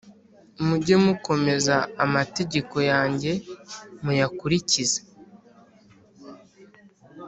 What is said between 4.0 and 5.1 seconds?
muyakurikize